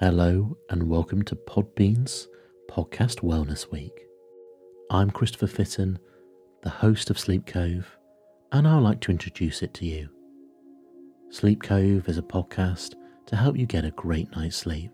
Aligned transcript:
Hello, 0.00 0.56
and 0.70 0.88
welcome 0.88 1.20
to 1.24 1.36
Podbean's 1.36 2.26
Podcast 2.70 3.20
Wellness 3.20 3.70
Week. 3.70 4.06
I'm 4.90 5.10
Christopher 5.10 5.46
Fitton, 5.46 5.98
the 6.62 6.70
host 6.70 7.10
of 7.10 7.18
Sleep 7.18 7.44
Cove, 7.44 7.98
and 8.50 8.66
I'd 8.66 8.78
like 8.78 9.00
to 9.00 9.10
introduce 9.10 9.62
it 9.62 9.74
to 9.74 9.84
you. 9.84 10.08
Sleep 11.28 11.62
Cove 11.62 12.08
is 12.08 12.16
a 12.16 12.22
podcast 12.22 12.94
to 13.26 13.36
help 13.36 13.58
you 13.58 13.66
get 13.66 13.84
a 13.84 13.90
great 13.90 14.34
night's 14.34 14.56
sleep. 14.56 14.90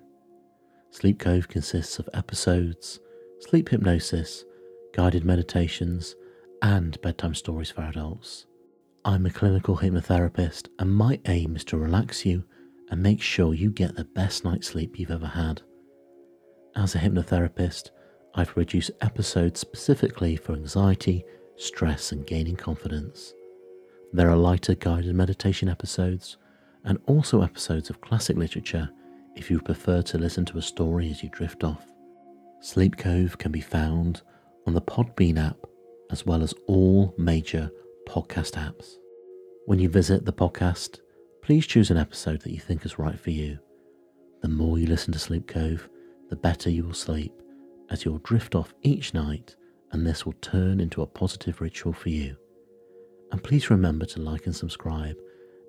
Sleep 0.90 1.20
Cove 1.20 1.46
consists 1.46 2.00
of 2.00 2.08
episodes, 2.12 2.98
sleep 3.38 3.68
hypnosis, 3.68 4.44
guided 4.92 5.24
meditations, 5.24 6.16
and 6.62 7.00
bedtime 7.00 7.36
stories 7.36 7.70
for 7.70 7.82
adults. 7.82 8.46
I'm 9.04 9.24
a 9.24 9.30
clinical 9.30 9.76
hypnotherapist, 9.76 10.66
and 10.80 10.92
my 10.92 11.20
aim 11.26 11.54
is 11.54 11.64
to 11.66 11.78
relax 11.78 12.26
you 12.26 12.42
and 12.90 13.02
make 13.02 13.20
sure 13.20 13.54
you 13.54 13.70
get 13.70 13.96
the 13.96 14.04
best 14.04 14.44
night's 14.44 14.68
sleep 14.68 14.98
you've 14.98 15.10
ever 15.10 15.26
had. 15.26 15.62
As 16.76 16.94
a 16.94 16.98
hypnotherapist, 16.98 17.90
I've 18.34 18.48
produced 18.48 18.90
episodes 19.00 19.60
specifically 19.60 20.36
for 20.36 20.52
anxiety, 20.52 21.24
stress, 21.56 22.12
and 22.12 22.26
gaining 22.26 22.56
confidence. 22.56 23.32
There 24.12 24.30
are 24.30 24.36
lighter 24.36 24.74
guided 24.74 25.14
meditation 25.14 25.68
episodes 25.68 26.36
and 26.84 26.98
also 27.06 27.42
episodes 27.42 27.90
of 27.90 28.00
classic 28.00 28.36
literature 28.36 28.88
if 29.34 29.50
you 29.50 29.60
prefer 29.60 30.02
to 30.02 30.18
listen 30.18 30.44
to 30.46 30.58
a 30.58 30.62
story 30.62 31.10
as 31.10 31.22
you 31.22 31.30
drift 31.30 31.64
off. 31.64 31.84
Sleep 32.60 32.96
Cove 32.96 33.38
can 33.38 33.52
be 33.52 33.60
found 33.60 34.22
on 34.66 34.74
the 34.74 34.82
Podbean 34.82 35.38
app 35.38 35.58
as 36.10 36.24
well 36.24 36.42
as 36.42 36.54
all 36.66 37.14
major 37.18 37.70
podcast 38.08 38.52
apps. 38.52 38.94
When 39.66 39.78
you 39.78 39.88
visit 39.88 40.24
the 40.24 40.32
podcast, 40.32 41.00
Please 41.46 41.64
choose 41.64 41.92
an 41.92 41.96
episode 41.96 42.40
that 42.40 42.50
you 42.50 42.58
think 42.58 42.84
is 42.84 42.98
right 42.98 43.20
for 43.20 43.30
you. 43.30 43.56
The 44.42 44.48
more 44.48 44.80
you 44.80 44.88
listen 44.88 45.12
to 45.12 45.18
Sleep 45.20 45.46
Cove, 45.46 45.88
the 46.28 46.34
better 46.34 46.68
you 46.68 46.82
will 46.82 46.92
sleep, 46.92 47.32
as 47.88 48.04
you'll 48.04 48.18
drift 48.18 48.56
off 48.56 48.74
each 48.82 49.14
night, 49.14 49.54
and 49.92 50.04
this 50.04 50.26
will 50.26 50.32
turn 50.42 50.80
into 50.80 51.02
a 51.02 51.06
positive 51.06 51.60
ritual 51.60 51.92
for 51.92 52.08
you. 52.08 52.36
And 53.30 53.44
please 53.44 53.70
remember 53.70 54.06
to 54.06 54.20
like 54.20 54.46
and 54.46 54.56
subscribe 54.56 55.14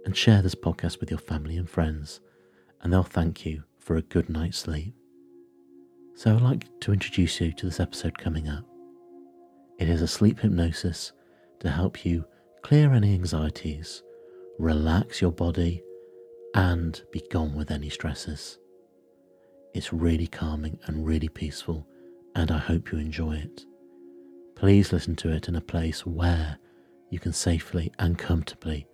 and 0.04 0.18
share 0.18 0.42
this 0.42 0.56
podcast 0.56 1.00
with 1.00 1.12
your 1.12 1.20
family 1.20 1.58
and 1.58 1.70
friends, 1.70 2.22
and 2.82 2.92
they'll 2.92 3.04
thank 3.04 3.46
you 3.46 3.62
for 3.78 3.98
a 3.98 4.02
good 4.02 4.30
night's 4.30 4.58
sleep. 4.58 4.96
So, 6.16 6.34
I'd 6.34 6.42
like 6.42 6.66
to 6.80 6.92
introduce 6.92 7.40
you 7.40 7.52
to 7.52 7.68
this 7.68 7.80
episode 7.80 8.18
coming 8.18 8.50
up. 8.50 8.66
It 9.78 9.90
is 9.90 10.02
a 10.02 10.08
sleep 10.08 10.40
hypnosis 10.40 11.12
to 11.60 11.70
help 11.70 12.04
you 12.04 12.26
clear 12.64 12.94
any 12.94 13.14
anxieties 13.14 14.02
relax 14.60 15.22
your 15.22 15.32
body, 15.32 15.84
and 16.54 17.02
be 17.12 17.22
gone 17.32 17.56
with 17.56 17.70
any 17.72 17.90
stresses. 17.90 18.58
It's 19.74 19.94
really 19.94 20.28
calming 20.28 20.80
and 20.86 21.06
really 21.06 21.30
peaceful, 21.30 21.88
and 22.36 22.52
I 22.52 22.58
hope 22.58 22.92
you 22.92 22.98
enjoy 22.98 23.36
it. 23.36 23.66
Please 24.56 24.92
listen 24.92 25.16
to 25.18 25.32
it 25.32 25.48
in 25.48 25.56
a 25.56 25.62
place 25.62 26.06
where 26.06 26.58
you 27.12 27.20
can 27.20 27.34
safely 27.34 27.92
and 28.00 28.18
comfortably 28.18 28.88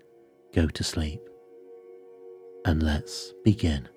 go 0.53 0.67
to 0.67 0.83
sleep. 0.83 1.21
And 2.65 2.83
let's 2.83 3.33
begin. 3.43 3.87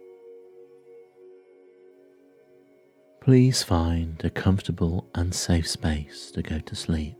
Please 3.20 3.64
find 3.64 4.24
a 4.24 4.30
comfortable 4.30 5.08
and 5.14 5.34
safe 5.34 5.68
space 5.68 6.30
to 6.30 6.42
go 6.42 6.60
to 6.60 6.76
sleep. 6.76 7.16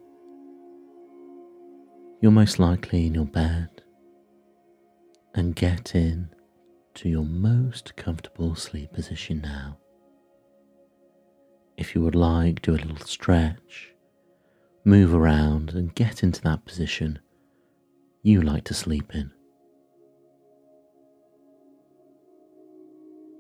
You're 2.21 2.31
most 2.31 2.61
likely 2.61 3.07
in 3.07 3.15
your 3.15 3.27
bed 3.27 3.76
and 5.37 5.55
get 5.55 5.95
in 5.95 6.31
to 6.95 7.09
your 7.09 7.25
most 7.25 7.95
comfortable 7.97 8.55
sleep 8.55 8.93
position 8.93 9.41
now. 9.41 9.79
If 11.77 11.95
you 11.95 12.03
would 12.03 12.15
like, 12.15 12.63
do 12.63 12.73
a 12.73 12.77
little 12.77 13.07
stretch, 13.07 13.95
move 14.85 15.15
around, 15.15 15.75
and 15.75 15.95
get 15.95 16.23
into 16.23 16.41
that 16.43 16.65
position 16.65 17.19
you 18.23 18.41
like 18.41 18.65
to 18.65 18.75
sleep 18.75 19.15
in. 19.15 19.31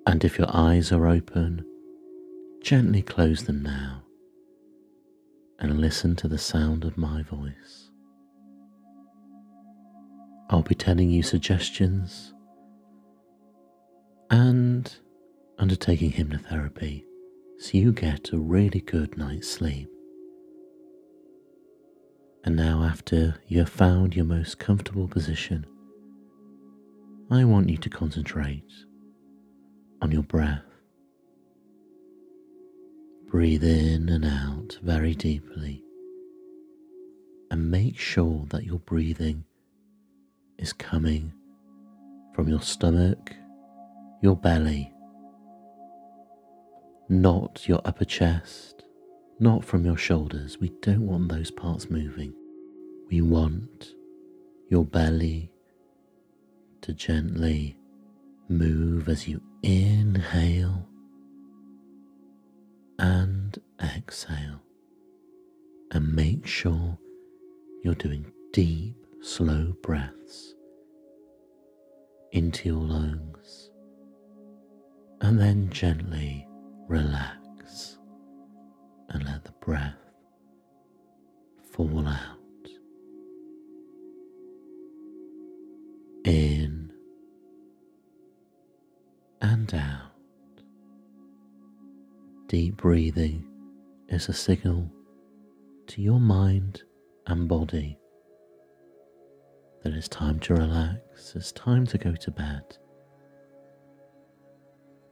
And 0.07 0.25
if 0.25 0.39
your 0.39 0.55
eyes 0.55 0.93
are 0.93 1.09
open, 1.09 1.65
gently 2.63 3.03
close 3.03 3.45
them 3.45 3.63
now 3.63 4.03
and 5.59 5.81
listen 5.81 6.15
to 6.17 6.28
the 6.28 6.39
sound 6.39 6.84
of 6.84 6.99
my 6.99 7.23
voice. 7.23 7.86
I'll 10.49 10.62
be 10.62 10.77
telling 10.77 11.11
you 11.11 11.25
suggestions 11.25 12.33
and 14.31 14.95
undertaking 15.59 16.12
hypnotherapy 16.12 17.03
so 17.59 17.71
you 17.79 17.93
get 17.93 18.33
a 18.33 18.39
really 18.39 18.81
good 18.81 19.19
night's 19.19 19.51
sleep. 19.51 19.89
And 22.45 22.55
now, 22.55 22.84
after 22.84 23.41
you 23.49 23.59
have 23.59 23.69
found 23.69 24.15
your 24.15 24.25
most 24.25 24.61
comfortable 24.61 25.09
position, 25.09 25.67
I 27.28 27.43
want 27.43 27.69
you 27.69 27.77
to 27.78 27.91
concentrate 27.91 28.71
on 30.01 30.13
your 30.13 30.23
breath. 30.23 30.63
Breathe 33.27 33.65
in 33.65 34.09
and 34.09 34.25
out 34.25 34.78
very 34.81 35.17
deeply 35.17 35.83
and 37.51 37.69
make 37.69 37.99
sure 37.99 38.45
that 38.51 38.63
you're 38.63 38.78
breathing 38.78 39.45
is 40.59 40.72
coming 40.72 41.33
from 42.34 42.49
your 42.49 42.61
stomach, 42.61 43.34
your 44.22 44.37
belly, 44.37 44.93
not 47.09 47.69
your 47.69 47.81
upper 47.84 48.05
chest, 48.05 48.84
not 49.39 49.65
from 49.65 49.84
your 49.84 49.97
shoulders. 49.97 50.59
We 50.59 50.71
don't 50.83 51.06
want 51.06 51.28
those 51.28 51.50
parts 51.50 51.91
moving. 51.91 52.34
We 53.11 53.21
want 53.21 53.95
your 54.69 54.84
belly 54.84 55.53
to 56.83 56.93
gently 56.93 57.77
move 58.49 59.09
as 59.09 59.28
you 59.28 59.41
inhale 59.62 60.89
and 62.99 63.59
exhale. 63.83 64.62
And 65.93 66.15
make 66.15 66.47
sure 66.47 66.99
you're 67.84 67.95
doing 67.95 68.33
deep 68.53 69.06
slow 69.22 69.75
breaths 69.82 70.54
into 72.32 72.69
your 72.69 72.82
lungs 72.82 73.71
and 75.21 75.41
then 75.41 75.71
gently 75.71 76.47
relax 76.88 77.99
and 79.10 79.25
let 79.25 79.44
the 79.44 79.53
breath 79.60 79.94
fall 81.72 82.06
out. 82.06 82.38
In 86.25 86.93
and 89.41 89.75
out. 89.75 90.12
Deep 92.48 92.77
breathing 92.77 93.47
is 94.09 94.28
a 94.28 94.33
signal 94.33 94.91
to 95.87 96.03
your 96.03 96.21
mind 96.21 96.83
and 97.27 97.48
body 97.48 97.98
that 99.87 99.95
it's 99.95 100.09
time 100.09 100.41
to 100.41 100.53
relax, 100.53 101.37
it's 101.37 101.53
time 101.53 101.87
to 101.87 101.97
go 101.97 102.13
to 102.13 102.31
bed. 102.33 102.77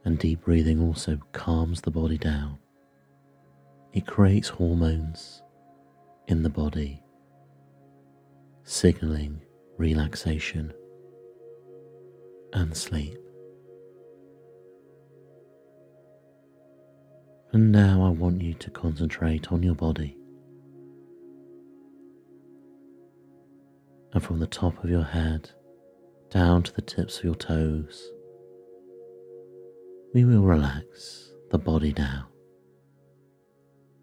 And 0.03 0.19
deep 0.19 0.41
breathing 0.41 0.81
also 0.81 1.17
calms 1.31 1.79
the 1.79 1.91
body 1.91 2.17
down. 2.17 2.57
It 3.93 4.05
creates 4.05 4.49
hormones 4.49 5.41
in 6.27 6.43
the 6.43 6.49
body, 6.49 7.01
signaling 8.65 9.41
relaxation 9.77 10.73
and 12.51 12.75
sleep. 12.75 13.17
And 17.53 17.71
now 17.71 18.05
I 18.05 18.09
want 18.09 18.41
you 18.41 18.53
to 18.55 18.69
concentrate 18.71 19.53
on 19.53 19.63
your 19.63 19.75
body. 19.75 20.17
And 24.15 24.23
from 24.23 24.39
the 24.39 24.47
top 24.47 24.81
of 24.81 24.89
your 24.89 25.03
head 25.03 25.49
down 26.29 26.63
to 26.63 26.73
the 26.73 26.81
tips 26.81 27.17
of 27.17 27.25
your 27.25 27.35
toes, 27.35 28.11
we 30.13 30.23
will 30.23 30.41
relax 30.41 31.33
the 31.51 31.57
body 31.57 31.93
now. 31.97 32.25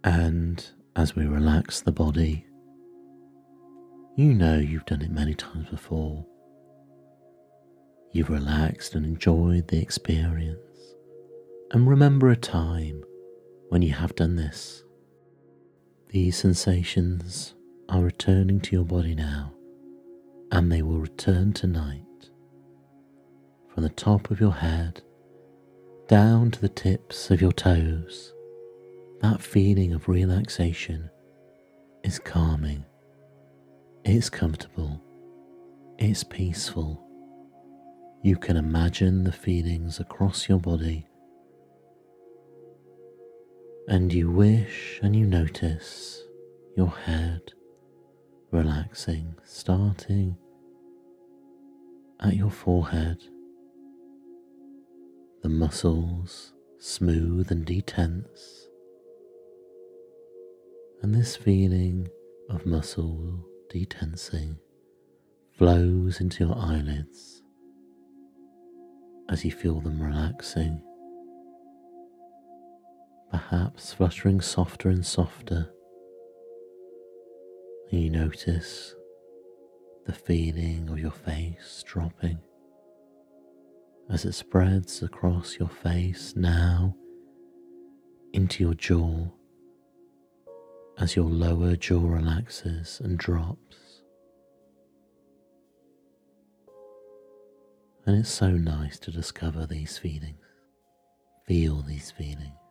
And 0.04 0.64
as 0.96 1.16
we 1.16 1.24
relax 1.24 1.80
the 1.80 1.92
body, 1.92 2.44
you 4.14 4.34
know 4.34 4.58
you've 4.58 4.84
done 4.84 5.00
it 5.00 5.10
many 5.10 5.34
times 5.34 5.70
before. 5.70 6.26
You've 8.12 8.28
relaxed 8.28 8.94
and 8.94 9.06
enjoyed 9.06 9.68
the 9.68 9.80
experience. 9.80 10.58
And 11.70 11.88
remember 11.88 12.28
a 12.28 12.36
time 12.36 13.02
when 13.70 13.80
you 13.80 13.94
have 13.94 14.14
done 14.14 14.36
this. 14.36 14.84
These 16.10 16.36
sensations 16.36 17.54
are 17.88 18.02
returning 18.02 18.60
to 18.60 18.76
your 18.76 18.84
body 18.84 19.14
now 19.14 19.54
and 20.52 20.70
they 20.70 20.82
will 20.82 20.98
return 20.98 21.50
tonight 21.50 22.04
from 23.72 23.82
the 23.82 23.88
top 23.88 24.30
of 24.30 24.38
your 24.38 24.52
head 24.52 25.00
down 26.08 26.50
to 26.50 26.60
the 26.60 26.68
tips 26.68 27.30
of 27.30 27.40
your 27.40 27.52
toes. 27.52 28.34
That 29.22 29.40
feeling 29.40 29.94
of 29.94 30.08
relaxation 30.08 31.08
is 32.04 32.18
calming, 32.18 32.84
it's 34.04 34.28
comfortable, 34.28 35.00
it's 35.98 36.22
peaceful. 36.22 37.02
You 38.22 38.36
can 38.36 38.58
imagine 38.58 39.24
the 39.24 39.32
feelings 39.32 40.00
across 40.00 40.50
your 40.50 40.58
body, 40.58 41.06
and 43.88 44.12
you 44.12 44.30
wish 44.30 45.00
and 45.02 45.16
you 45.16 45.24
notice 45.24 46.22
your 46.76 46.90
head 46.90 47.40
relaxing, 48.50 49.34
starting 49.44 50.36
at 52.22 52.36
your 52.36 52.50
forehead, 52.50 53.18
the 55.42 55.48
muscles 55.48 56.52
smooth 56.78 57.50
and 57.50 57.66
detense, 57.66 58.66
and 61.02 61.14
this 61.14 61.34
feeling 61.36 62.08
of 62.48 62.64
muscle 62.64 63.44
detensing 63.70 64.56
flows 65.58 66.20
into 66.20 66.44
your 66.44 66.56
eyelids 66.56 67.42
as 69.28 69.44
you 69.44 69.50
feel 69.50 69.80
them 69.80 70.00
relaxing, 70.00 70.80
perhaps 73.30 73.94
fluttering 73.94 74.40
softer 74.40 74.90
and 74.90 75.04
softer. 75.04 75.70
You 77.90 78.10
notice 78.10 78.94
the 80.06 80.12
feeling 80.12 80.88
of 80.88 80.98
your 80.98 81.12
face 81.12 81.84
dropping 81.86 82.38
as 84.10 84.24
it 84.24 84.32
spreads 84.32 85.02
across 85.02 85.58
your 85.58 85.68
face 85.68 86.34
now 86.36 86.94
into 88.32 88.64
your 88.64 88.74
jaw 88.74 89.26
as 90.98 91.16
your 91.16 91.28
lower 91.28 91.76
jaw 91.76 92.06
relaxes 92.06 93.00
and 93.02 93.18
drops. 93.18 94.02
And 98.04 98.18
it's 98.18 98.30
so 98.30 98.50
nice 98.50 98.98
to 99.00 99.10
discover 99.10 99.64
these 99.66 99.96
feelings, 99.96 100.36
feel 101.46 101.82
these 101.82 102.10
feelings. 102.10 102.61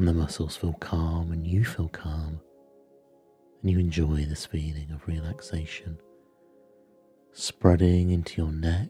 And 0.00 0.08
the 0.08 0.14
muscles 0.14 0.56
feel 0.56 0.72
calm 0.80 1.30
and 1.30 1.46
you 1.46 1.62
feel 1.62 1.88
calm 1.90 2.40
and 3.60 3.70
you 3.70 3.78
enjoy 3.78 4.24
this 4.24 4.46
feeling 4.46 4.90
of 4.92 5.06
relaxation 5.06 5.98
spreading 7.32 8.08
into 8.08 8.40
your 8.40 8.50
neck, 8.50 8.88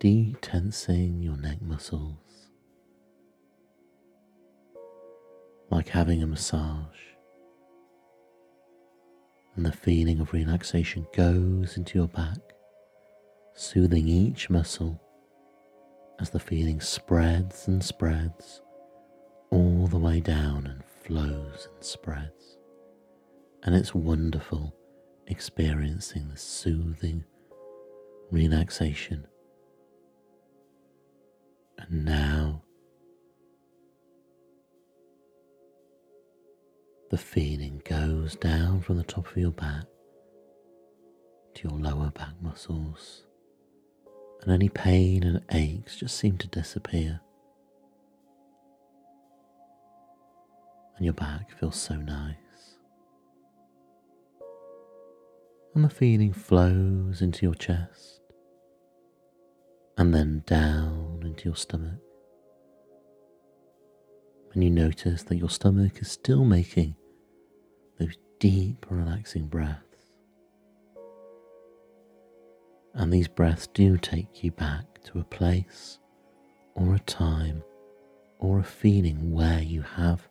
detensing 0.00 1.22
your 1.22 1.36
neck 1.36 1.62
muscles, 1.62 2.48
like 5.70 5.86
having 5.86 6.24
a 6.24 6.26
massage. 6.26 6.98
And 9.54 9.64
the 9.64 9.70
feeling 9.70 10.18
of 10.18 10.32
relaxation 10.32 11.06
goes 11.14 11.76
into 11.76 12.00
your 12.00 12.08
back, 12.08 12.38
soothing 13.54 14.08
each 14.08 14.50
muscle 14.50 15.00
as 16.18 16.30
the 16.30 16.40
feeling 16.40 16.80
spreads 16.80 17.68
and 17.68 17.80
spreads 17.80 18.62
all 19.50 19.86
the 19.86 19.98
way 19.98 20.20
down 20.20 20.66
and 20.66 20.84
flows 21.04 21.68
and 21.72 21.84
spreads. 21.84 22.58
And 23.62 23.74
it's 23.74 23.94
wonderful 23.94 24.74
experiencing 25.26 26.28
the 26.28 26.36
soothing 26.36 27.24
relaxation. 28.30 29.26
And 31.78 32.04
now 32.04 32.62
the 37.10 37.18
feeling 37.18 37.82
goes 37.84 38.36
down 38.36 38.80
from 38.80 38.96
the 38.96 39.02
top 39.04 39.26
of 39.28 39.36
your 39.36 39.50
back 39.50 39.84
to 41.54 41.68
your 41.68 41.78
lower 41.78 42.10
back 42.10 42.34
muscles, 42.40 43.24
and 44.42 44.52
any 44.52 44.68
pain 44.68 45.24
and 45.24 45.42
aches 45.50 45.96
just 45.96 46.16
seem 46.16 46.38
to 46.38 46.46
disappear. 46.46 47.20
And 51.00 51.06
your 51.06 51.14
back 51.14 51.50
feels 51.58 51.76
so 51.76 51.96
nice. 51.96 52.76
And 55.74 55.82
the 55.82 55.88
feeling 55.88 56.34
flows 56.34 57.22
into 57.22 57.46
your 57.46 57.54
chest 57.54 58.20
and 59.96 60.14
then 60.14 60.42
down 60.46 61.22
into 61.24 61.46
your 61.46 61.56
stomach. 61.56 62.02
And 64.52 64.62
you 64.62 64.68
notice 64.68 65.22
that 65.22 65.38
your 65.38 65.48
stomach 65.48 66.02
is 66.02 66.10
still 66.10 66.44
making 66.44 66.96
those 67.98 68.18
deep, 68.38 68.84
relaxing 68.90 69.46
breaths. 69.46 70.12
And 72.92 73.10
these 73.10 73.28
breaths 73.28 73.68
do 73.68 73.96
take 73.96 74.44
you 74.44 74.50
back 74.50 75.02
to 75.04 75.20
a 75.20 75.24
place 75.24 75.98
or 76.74 76.94
a 76.94 76.98
time 76.98 77.62
or 78.38 78.58
a 78.58 78.64
feeling 78.64 79.32
where 79.32 79.62
you 79.62 79.80
have 79.80 80.29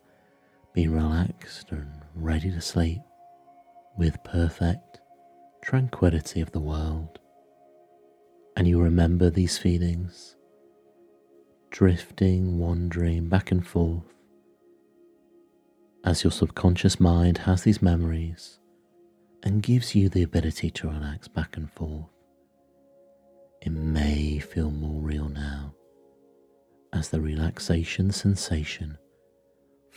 be 0.73 0.87
relaxed 0.87 1.71
and 1.71 1.89
ready 2.15 2.51
to 2.51 2.61
sleep 2.61 3.01
with 3.97 4.23
perfect 4.23 4.99
tranquility 5.63 6.41
of 6.41 6.51
the 6.51 6.59
world. 6.59 7.19
And 8.55 8.67
you 8.67 8.79
remember 8.79 9.29
these 9.29 9.57
feelings, 9.57 10.35
drifting, 11.71 12.59
wandering 12.59 13.29
back 13.29 13.51
and 13.51 13.65
forth, 13.65 14.13
as 16.03 16.23
your 16.23 16.31
subconscious 16.31 16.99
mind 16.99 17.39
has 17.39 17.63
these 17.63 17.81
memories 17.81 18.59
and 19.43 19.63
gives 19.63 19.95
you 19.95 20.09
the 20.09 20.23
ability 20.23 20.69
to 20.71 20.89
relax 20.89 21.27
back 21.27 21.57
and 21.57 21.71
forth. 21.71 22.09
It 23.61 23.71
may 23.71 24.39
feel 24.39 24.71
more 24.71 25.01
real 25.01 25.29
now 25.29 25.73
as 26.93 27.09
the 27.09 27.21
relaxation 27.21 28.11
sensation 28.11 28.97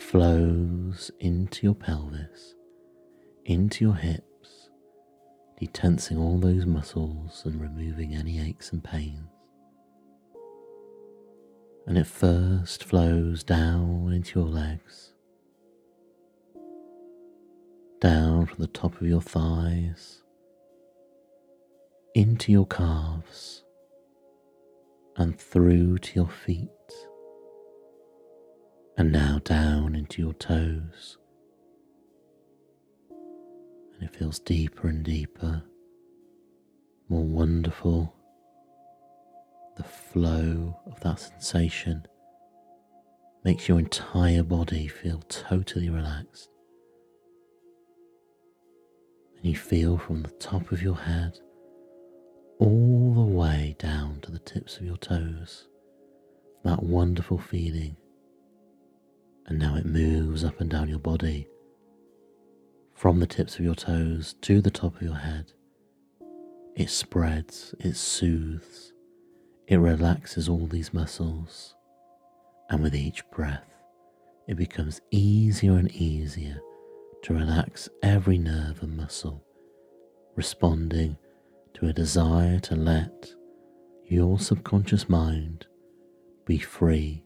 flows 0.03 1.09
into 1.19 1.65
your 1.65 1.73
pelvis, 1.73 2.53
into 3.45 3.85
your 3.85 3.95
hips, 3.95 4.69
detensing 5.57 6.17
all 6.17 6.37
those 6.37 6.65
muscles 6.65 7.41
and 7.45 7.59
removing 7.59 8.13
any 8.13 8.39
aches 8.39 8.71
and 8.71 8.83
pains. 8.83 9.27
And 11.87 11.97
it 11.97 12.05
first 12.05 12.83
flows 12.83 13.43
down 13.43 14.11
into 14.13 14.39
your 14.39 14.47
legs, 14.47 15.13
down 17.99 18.45
from 18.45 18.57
the 18.59 18.67
top 18.67 19.01
of 19.01 19.07
your 19.07 19.21
thighs, 19.21 20.21
into 22.13 22.51
your 22.51 22.67
calves, 22.67 23.63
and 25.15 25.39
through 25.39 25.97
to 25.99 26.15
your 26.15 26.29
feet 26.29 26.69
and 28.97 29.11
now 29.11 29.39
down 29.43 29.95
into 29.95 30.21
your 30.21 30.33
toes. 30.33 31.17
And 33.09 34.03
it 34.03 34.15
feels 34.15 34.39
deeper 34.39 34.87
and 34.87 35.03
deeper, 35.03 35.63
more 37.09 37.23
wonderful. 37.23 38.15
The 39.77 39.83
flow 39.83 40.79
of 40.85 40.99
that 40.99 41.19
sensation 41.19 42.05
makes 43.43 43.67
your 43.67 43.79
entire 43.79 44.43
body 44.43 44.87
feel 44.87 45.19
totally 45.27 45.89
relaxed. 45.89 46.49
And 49.37 49.45
you 49.45 49.57
feel 49.57 49.97
from 49.97 50.21
the 50.21 50.29
top 50.29 50.71
of 50.71 50.83
your 50.83 50.95
head 50.95 51.39
all 52.59 53.13
the 53.15 53.21
way 53.21 53.75
down 53.79 54.19
to 54.21 54.31
the 54.31 54.39
tips 54.39 54.77
of 54.77 54.85
your 54.85 54.97
toes 54.97 55.67
that 56.63 56.81
wonderful 56.83 57.37
feeling 57.37 57.97
and 59.47 59.59
now 59.59 59.75
it 59.75 59.85
moves 59.85 60.43
up 60.43 60.59
and 60.59 60.69
down 60.69 60.89
your 60.89 60.99
body 60.99 61.47
from 62.93 63.19
the 63.19 63.27
tips 63.27 63.55
of 63.55 63.65
your 63.65 63.75
toes 63.75 64.35
to 64.41 64.61
the 64.61 64.71
top 64.71 64.95
of 64.95 65.01
your 65.01 65.15
head. 65.15 65.51
It 66.75 66.89
spreads, 66.89 67.75
it 67.79 67.95
soothes, 67.95 68.93
it 69.67 69.77
relaxes 69.77 70.47
all 70.47 70.67
these 70.67 70.93
muscles, 70.93 71.75
and 72.69 72.81
with 72.81 72.95
each 72.95 73.29
breath, 73.31 73.69
it 74.47 74.55
becomes 74.55 75.01
easier 75.11 75.73
and 75.73 75.91
easier 75.91 76.59
to 77.23 77.33
relax 77.33 77.89
every 78.01 78.37
nerve 78.37 78.81
and 78.81 78.97
muscle, 78.97 79.43
responding 80.35 81.17
to 81.73 81.87
a 81.87 81.93
desire 81.93 82.59
to 82.59 82.75
let 82.75 83.33
your 84.05 84.39
subconscious 84.39 85.09
mind 85.09 85.65
be 86.45 86.57
free 86.57 87.22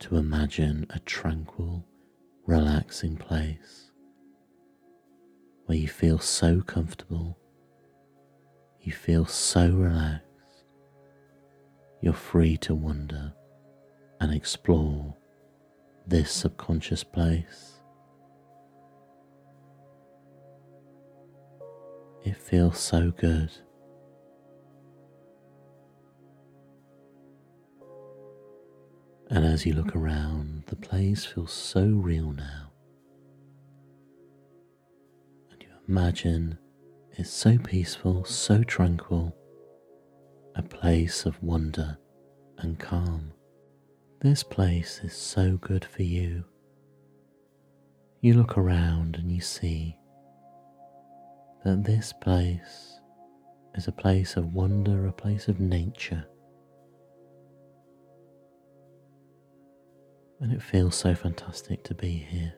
to 0.00 0.16
imagine 0.16 0.86
a 0.90 0.98
tranquil, 1.00 1.84
relaxing 2.46 3.16
place 3.16 3.90
where 5.66 5.76
you 5.78 5.88
feel 5.88 6.18
so 6.18 6.60
comfortable, 6.60 7.38
You 8.80 8.92
feel 8.92 9.26
so 9.26 9.70
relaxed. 9.70 10.64
You're 12.00 12.14
free 12.14 12.56
to 12.58 12.74
wander 12.74 13.34
and 14.18 14.32
explore 14.32 15.14
this 16.06 16.30
subconscious 16.32 17.04
place. 17.04 17.80
It 22.24 22.36
feels 22.36 22.78
so 22.78 23.10
good. 23.10 23.50
And 29.30 29.44
as 29.44 29.66
you 29.66 29.74
look 29.74 29.94
around, 29.94 30.64
the 30.66 30.76
place 30.76 31.24
feels 31.26 31.52
so 31.52 31.84
real 31.86 32.32
now. 32.32 32.70
And 35.50 35.62
you 35.62 35.68
imagine 35.86 36.58
it's 37.12 37.30
so 37.30 37.58
peaceful, 37.58 38.24
so 38.24 38.62
tranquil, 38.62 39.36
a 40.54 40.62
place 40.62 41.26
of 41.26 41.42
wonder 41.42 41.98
and 42.58 42.78
calm. 42.78 43.32
This 44.20 44.42
place 44.42 45.00
is 45.04 45.12
so 45.14 45.58
good 45.58 45.84
for 45.84 46.02
you. 46.02 46.44
You 48.20 48.34
look 48.34 48.56
around 48.56 49.16
and 49.16 49.30
you 49.30 49.40
see 49.40 49.96
that 51.64 51.84
this 51.84 52.12
place 52.12 52.98
is 53.74 53.86
a 53.88 53.92
place 53.92 54.36
of 54.36 54.54
wonder, 54.54 55.06
a 55.06 55.12
place 55.12 55.48
of 55.48 55.60
nature. 55.60 56.26
And 60.40 60.52
it 60.52 60.62
feels 60.62 60.94
so 60.94 61.14
fantastic 61.14 61.82
to 61.84 61.94
be 61.94 62.10
here. 62.10 62.54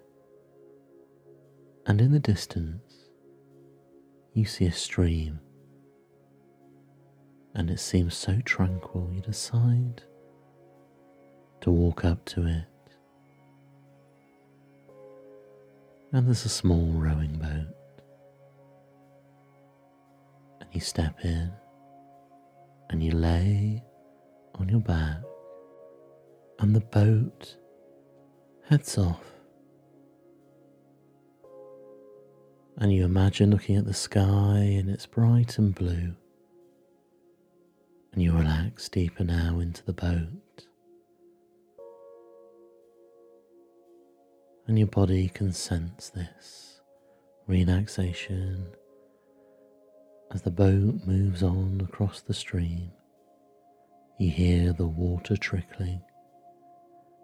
And 1.86 2.00
in 2.00 2.12
the 2.12 2.18
distance, 2.18 3.06
you 4.34 4.44
see 4.44 4.66
a 4.66 4.72
stream, 4.72 5.40
and 7.54 7.70
it 7.70 7.80
seems 7.80 8.14
so 8.14 8.38
tranquil, 8.44 9.10
you 9.12 9.20
decide 9.20 10.02
to 11.62 11.70
walk 11.70 12.04
up 12.04 12.24
to 12.26 12.46
it. 12.46 12.66
And 16.12 16.26
there's 16.26 16.44
a 16.44 16.50
small 16.50 16.92
rowing 16.92 17.38
boat 17.38 17.74
and 20.60 20.68
you 20.72 20.80
step 20.80 21.24
in 21.24 21.50
and 22.90 23.02
you 23.02 23.12
lay 23.12 23.82
on 24.56 24.68
your 24.68 24.80
back, 24.80 25.22
and 26.58 26.74
the 26.74 26.80
boat 26.80 27.56
heads 28.70 28.96
off. 28.96 29.20
And 32.76 32.92
you 32.92 33.04
imagine 33.04 33.50
looking 33.50 33.74
at 33.76 33.84
the 33.84 33.92
sky 33.92 34.58
and 34.78 34.88
it's 34.88 35.06
bright 35.06 35.58
and 35.58 35.74
blue, 35.74 36.14
and 38.12 38.22
you 38.22 38.32
relax 38.32 38.88
deeper 38.88 39.24
now 39.24 39.58
into 39.58 39.84
the 39.84 39.92
boat. 39.92 40.66
And 44.68 44.78
your 44.78 44.86
body 44.86 45.28
can 45.28 45.52
sense 45.52 46.10
this 46.10 46.80
relaxation 47.48 48.68
as 50.32 50.42
the 50.42 50.50
boat 50.52 51.00
moves 51.04 51.42
on 51.42 51.80
across 51.82 52.20
the 52.20 52.32
stream, 52.32 52.92
you 54.20 54.30
hear 54.30 54.72
the 54.72 54.86
water 54.86 55.36
trickling, 55.36 56.02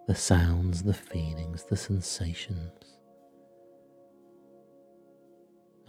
the 0.07 0.15
sounds, 0.15 0.83
the 0.83 0.93
feelings, 0.93 1.65
the 1.65 1.75
sensations. 1.75 2.71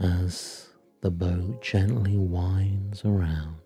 As 0.00 0.70
the 1.02 1.10
boat 1.10 1.62
gently 1.62 2.16
winds 2.16 3.04
around, 3.04 3.60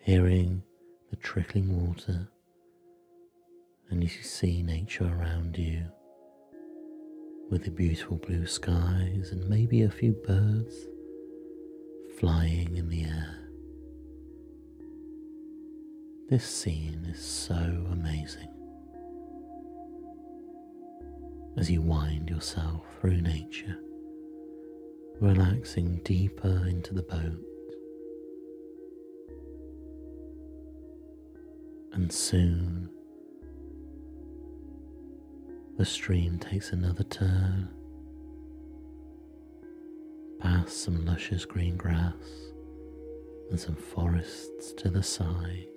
hearing 0.00 0.62
the 1.10 1.16
trickling 1.16 1.88
water, 1.88 2.28
and 3.90 4.02
you 4.02 4.08
see 4.08 4.62
nature 4.62 5.06
around 5.06 5.58
you 5.58 5.86
with 7.50 7.64
the 7.64 7.70
beautiful 7.70 8.16
blue 8.16 8.46
skies 8.46 9.30
and 9.32 9.48
maybe 9.48 9.82
a 9.82 9.90
few 9.90 10.12
birds 10.24 10.74
flying 12.18 12.76
in 12.76 12.88
the 12.88 13.04
air. 13.04 13.38
This 16.30 16.44
scene 16.44 17.06
is 17.10 17.22
so 17.22 17.54
amazing. 17.90 18.63
As 21.56 21.70
you 21.70 21.82
wind 21.82 22.28
yourself 22.30 22.82
through 23.00 23.20
nature, 23.20 23.78
relaxing 25.20 26.00
deeper 26.04 26.66
into 26.68 26.92
the 26.92 27.02
boat, 27.02 27.44
and 31.92 32.10
soon 32.12 32.90
the 35.78 35.84
stream 35.84 36.40
takes 36.40 36.72
another 36.72 37.04
turn 37.04 37.68
past 40.40 40.82
some 40.82 41.06
luscious 41.06 41.44
green 41.44 41.76
grass 41.76 42.14
and 43.50 43.60
some 43.60 43.76
forests 43.76 44.72
to 44.72 44.90
the 44.90 45.04
side, 45.04 45.68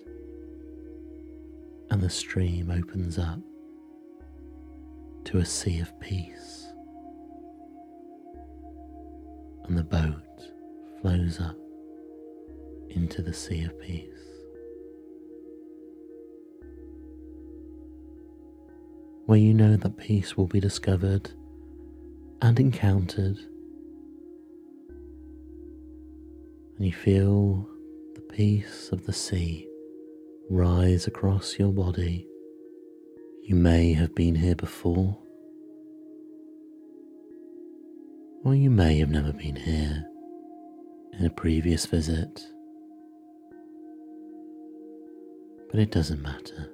and 1.91 2.01
the 2.01 2.10
stream 2.10 2.72
opens 2.72 3.19
up 3.19 3.39
to 5.27 5.39
a 5.39 5.46
sea 5.46 5.79
of 5.79 5.98
peace, 6.00 6.67
and 9.65 9.77
the 9.77 9.84
boat 9.84 10.51
flows 11.01 11.39
up 11.39 11.57
into 12.89 13.22
the 13.22 13.34
sea 13.34 13.63
of 13.63 13.79
peace. 13.81 14.07
Where 19.25 19.38
you 19.38 19.53
know 19.53 19.75
that 19.75 19.98
peace 19.98 20.38
will 20.38 20.48
be 20.48 20.62
discovered 20.62 21.31
and 22.41 22.60
encountered 22.60 23.38
and 26.77 26.86
you 26.86 26.93
feel 26.93 27.67
the 28.13 28.22
peace 28.22 28.89
of 28.91 29.05
the 29.05 29.13
sea 29.13 29.67
rise 30.50 31.07
across 31.07 31.57
your 31.57 31.74
body. 31.74 32.27
You 33.48 33.56
may 33.56 33.94
have 33.94 34.13
been 34.13 34.36
here 34.36 34.58
before, 34.58 35.18
or 38.44 38.54
you 38.54 38.70
may 38.70 39.00
have 39.00 39.08
never 39.08 39.32
been 39.32 39.56
here 39.56 40.06
in 41.18 41.25
a 41.25 41.30
previous 41.30 41.86
visit, 41.86 42.46
but 45.72 45.80
it 45.80 45.92
doesn't 45.92 46.22
matter. 46.22 46.70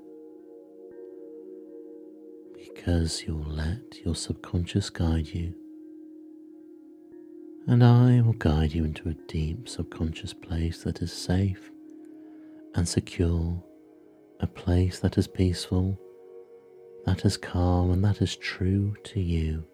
Because 2.55 3.21
you'll 3.21 3.45
let 3.45 4.03
your 4.03 4.15
subconscious 4.15 4.89
guide 4.89 5.27
you. 5.27 5.53
And 7.67 7.83
I 7.83 8.21
will 8.21 8.33
guide 8.33 8.73
you 8.73 8.83
into 8.83 9.09
a 9.09 9.27
deep 9.27 9.69
subconscious 9.69 10.33
place 10.33 10.81
that 10.85 11.03
is 11.03 11.13
safe 11.13 11.69
and 12.73 12.87
secure, 12.87 13.63
a 14.39 14.47
place 14.47 14.97
that 15.01 15.19
is 15.19 15.27
peaceful, 15.27 15.99
that 17.05 17.25
is 17.25 17.37
calm, 17.37 17.91
and 17.91 18.03
that 18.03 18.21
is 18.21 18.35
true 18.35 18.95
to 19.03 19.19
you. 19.19 19.65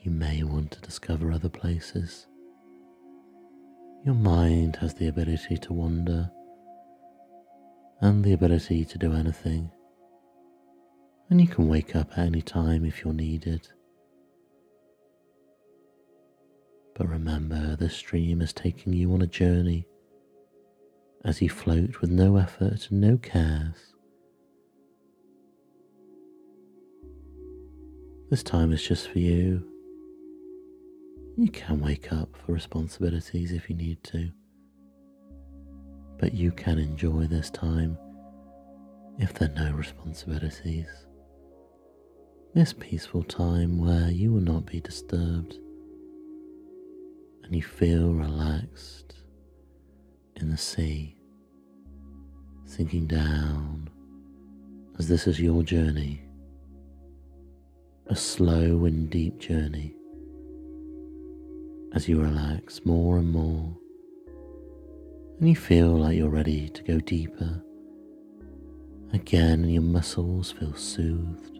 You 0.00 0.10
may 0.10 0.42
want 0.42 0.70
to 0.72 0.80
discover 0.80 1.32
other 1.32 1.48
places. 1.48 2.26
Your 4.04 4.14
mind 4.14 4.76
has 4.76 4.94
the 4.94 5.08
ability 5.08 5.56
to 5.56 5.72
wander 5.72 6.30
and 8.00 8.22
the 8.22 8.32
ability 8.32 8.84
to 8.84 8.98
do 8.98 9.14
anything, 9.14 9.70
and 11.30 11.40
you 11.40 11.48
can 11.48 11.66
wake 11.66 11.96
up 11.96 12.12
at 12.12 12.26
any 12.26 12.42
time 12.42 12.84
if 12.84 13.02
you're 13.02 13.14
needed. 13.14 13.66
But 16.94 17.08
remember, 17.08 17.74
the 17.76 17.90
stream 17.90 18.40
is 18.40 18.52
taking 18.52 18.92
you 18.92 19.12
on 19.12 19.22
a 19.22 19.26
journey 19.26 19.88
as 21.24 21.42
you 21.42 21.50
float 21.50 22.00
with 22.00 22.10
no 22.10 22.36
effort 22.36 22.88
and 22.90 23.00
no 23.00 23.16
cares. 23.16 23.95
This 28.28 28.42
time 28.42 28.72
is 28.72 28.82
just 28.82 29.08
for 29.08 29.20
you. 29.20 29.62
You 31.36 31.48
can 31.48 31.80
wake 31.80 32.12
up 32.12 32.28
for 32.36 32.52
responsibilities 32.52 33.52
if 33.52 33.70
you 33.70 33.76
need 33.76 34.02
to, 34.02 34.30
but 36.18 36.34
you 36.34 36.50
can 36.50 36.80
enjoy 36.80 37.28
this 37.28 37.50
time 37.50 37.96
if 39.20 39.32
there 39.34 39.48
are 39.48 39.70
no 39.70 39.76
responsibilities. 39.76 40.88
This 42.52 42.72
peaceful 42.72 43.22
time 43.22 43.78
where 43.78 44.10
you 44.10 44.32
will 44.32 44.40
not 44.40 44.66
be 44.66 44.80
disturbed 44.80 45.58
and 47.44 47.54
you 47.54 47.62
feel 47.62 48.12
relaxed 48.12 49.14
in 50.34 50.50
the 50.50 50.56
sea, 50.56 51.16
sinking 52.64 53.06
down 53.06 53.88
as 54.98 55.06
this 55.06 55.28
is 55.28 55.38
your 55.38 55.62
journey, 55.62 56.25
a 58.08 58.14
slow 58.14 58.84
and 58.84 59.10
deep 59.10 59.38
journey 59.38 59.96
as 61.92 62.08
you 62.08 62.20
relax 62.20 62.84
more 62.84 63.18
and 63.18 63.32
more, 63.32 63.76
and 65.38 65.48
you 65.48 65.56
feel 65.56 65.88
like 65.88 66.16
you're 66.16 66.28
ready 66.28 66.68
to 66.68 66.82
go 66.82 67.00
deeper. 67.00 67.62
Again, 69.12 69.64
your 69.64 69.82
muscles 69.82 70.52
feel 70.52 70.74
soothed 70.74 71.58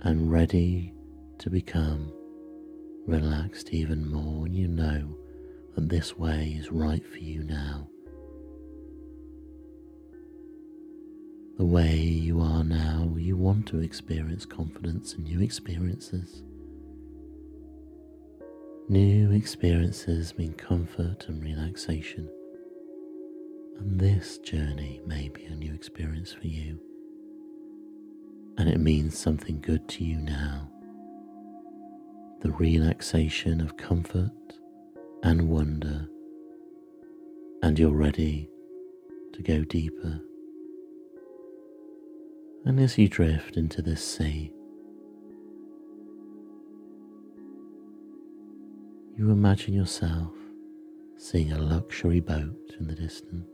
and 0.00 0.32
ready 0.32 0.94
to 1.38 1.50
become 1.50 2.12
relaxed 3.06 3.70
even 3.70 4.10
more, 4.10 4.46
and 4.46 4.56
you 4.56 4.68
know 4.68 5.16
that 5.74 5.88
this 5.88 6.16
way 6.16 6.56
is 6.58 6.72
right 6.72 7.06
for 7.06 7.18
you 7.18 7.44
now. 7.44 7.89
The 11.60 11.66
way 11.66 11.94
you 11.94 12.40
are 12.40 12.64
now, 12.64 13.14
you 13.18 13.36
want 13.36 13.66
to 13.66 13.80
experience 13.80 14.46
confidence 14.46 15.12
and 15.12 15.24
new 15.24 15.42
experiences. 15.42 16.42
New 18.88 19.30
experiences 19.32 20.38
mean 20.38 20.54
comfort 20.54 21.26
and 21.28 21.44
relaxation, 21.44 22.30
and 23.78 24.00
this 24.00 24.38
journey 24.38 25.02
may 25.04 25.28
be 25.28 25.44
a 25.44 25.54
new 25.54 25.74
experience 25.74 26.32
for 26.32 26.46
you, 26.46 26.80
and 28.56 28.66
it 28.66 28.80
means 28.80 29.18
something 29.18 29.60
good 29.60 29.86
to 29.90 30.02
you 30.02 30.16
now. 30.16 30.66
The 32.40 32.52
relaxation 32.52 33.60
of 33.60 33.76
comfort 33.76 34.32
and 35.22 35.50
wonder, 35.50 36.08
and 37.62 37.78
you're 37.78 37.90
ready 37.90 38.48
to 39.34 39.42
go 39.42 39.62
deeper. 39.62 40.22
And 42.64 42.78
as 42.78 42.98
you 42.98 43.08
drift 43.08 43.56
into 43.56 43.80
this 43.80 44.04
sea, 44.04 44.52
you 49.16 49.30
imagine 49.30 49.72
yourself 49.72 50.34
seeing 51.16 51.52
a 51.52 51.58
luxury 51.58 52.20
boat 52.20 52.74
in 52.78 52.86
the 52.86 52.94
distance. 52.94 53.46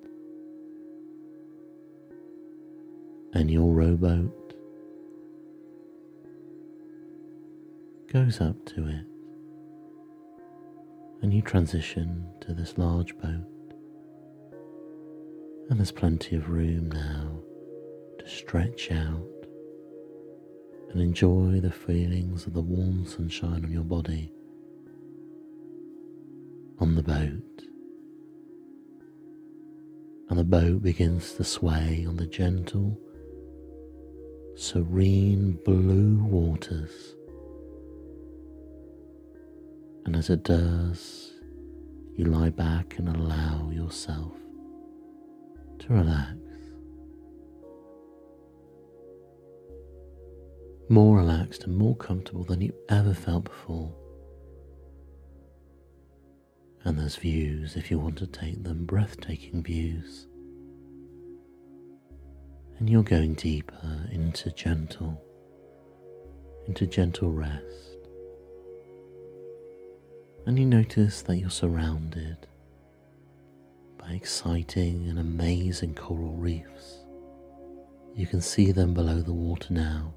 And 3.33 3.51
your 3.51 3.73
rowboat 3.73 4.55
goes 8.13 8.41
up 8.41 8.65
to 8.67 8.87
it, 8.89 9.05
and 11.23 11.33
you 11.33 11.43
transition 11.43 12.27
to 12.41 12.55
this 12.55 12.77
large 12.77 13.17
boat. 13.19 13.47
And 15.69 15.79
there's 15.79 15.93
plenty 15.93 16.35
of 16.37 16.49
room 16.49 16.91
now 16.91 17.41
stretch 18.27 18.91
out 18.91 19.47
and 20.91 21.01
enjoy 21.01 21.61
the 21.61 21.71
feelings 21.71 22.47
of 22.47 22.55
the 22.55 22.61
warm 22.61 23.07
sunshine 23.07 23.65
on 23.65 23.73
your 23.73 23.85
body 23.85 24.33
on 26.79 26.95
the 26.95 27.03
boat. 27.03 27.63
And 30.29 30.39
the 30.39 30.45
boat 30.45 30.83
begins 30.83 31.35
to 31.35 31.45
sway 31.45 32.05
on 32.07 32.17
the 32.17 32.27
gentle, 32.27 32.99
serene 34.57 35.59
blue 35.65 36.23
waters. 36.25 37.15
And 40.05 40.17
as 40.17 40.31
it 40.31 40.43
does, 40.43 41.33
you 42.15 42.25
lie 42.25 42.51
back 42.51 42.99
and 42.99 43.09
allow 43.09 43.71
yourself 43.71 44.33
to 45.81 45.93
relax. 45.93 46.36
More 50.89 51.17
relaxed 51.17 51.65
and 51.65 51.77
more 51.77 51.97
comfortable 51.97 52.45
than 52.45 52.61
you 52.61 52.73
ever 52.89 53.13
felt 53.13 53.45
before. 53.45 53.93
And 56.85 56.97
there's 56.97 57.17
views 57.17 57.75
if 57.75 57.91
you 57.91 57.99
want 57.99 58.19
to 58.19 58.27
take 58.29 58.63
them, 58.63 58.85
breathtaking 58.85 59.65
views. 59.65 60.29
And 62.79 62.89
you're 62.89 63.03
going 63.03 63.35
deeper 63.35 64.09
into 64.13 64.53
gentle, 64.53 65.21
into 66.69 66.87
gentle 66.87 67.33
rest. 67.33 67.99
And 70.47 70.57
you 70.57 70.67
notice 70.67 71.23
that 71.23 71.39
you're 71.39 71.51
surrounded 71.51 72.47
by 73.99 74.13
exciting 74.13 75.09
and 75.09 75.19
amazing 75.19 75.97
coral 75.97 76.37
reefs. 76.37 76.99
You 78.15 78.29
can 78.29 78.41
see 78.41 78.71
them 78.71 78.95
below 78.95 79.21
the 79.21 79.33
water 79.35 79.75
now 79.75 80.15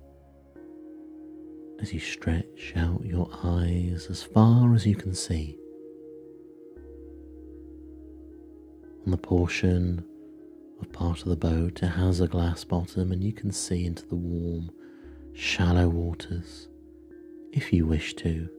as 1.82 1.94
you 1.94 2.00
stretch 2.00 2.74
out 2.76 3.06
your 3.06 3.30
eyes 3.44 4.08
as 4.10 4.24
far 4.24 4.74
as 4.74 4.86
you 4.86 4.96
can 4.96 5.14
see. 5.14 5.58
On 9.06 9.12
the 9.12 9.18
portion 9.18 10.04
of 10.82 10.92
part 10.92 11.22
of 11.22 11.30
the 11.30 11.36
boat, 11.36 11.82
it 11.82 11.88
has 11.88 12.20
a 12.22 12.28
glass 12.28 12.64
bottom, 12.64 13.12
and 13.12 13.24
you 13.24 13.34
can 13.34 13.52
see 13.52 13.86
into 13.86 14.06
the 14.08 14.16
warm, 14.16 14.72
shallow 15.34 15.88
waters 15.88 16.68
if 17.52 17.74
you 17.74 17.86
wish 17.86 18.14
to. 18.16 18.50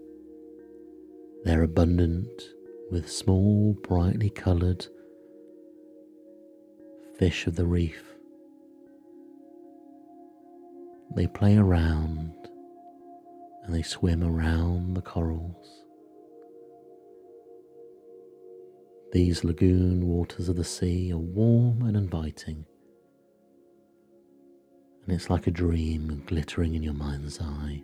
They're 1.44 1.62
abundant 1.62 2.42
with 2.90 3.10
small, 3.10 3.74
brightly 3.82 4.30
coloured 4.30 4.86
fish 7.18 7.46
of 7.46 7.56
the 7.56 7.66
reef. 7.66 8.02
They 11.14 11.26
play 11.26 11.56
around 11.56 12.19
and 13.62 13.74
they 13.74 13.82
swim 13.82 14.22
around 14.22 14.94
the 14.94 15.02
corals. 15.02 15.84
These 19.12 19.42
lagoon 19.44 20.06
waters 20.06 20.48
of 20.48 20.56
the 20.56 20.64
sea 20.64 21.12
are 21.12 21.18
warm 21.18 21.82
and 21.82 21.96
inviting, 21.96 22.64
and 25.02 25.12
it's 25.14 25.28
like 25.28 25.46
a 25.46 25.50
dream 25.50 26.22
glittering 26.26 26.74
in 26.74 26.82
your 26.82 26.94
mind's 26.94 27.40
eye 27.40 27.82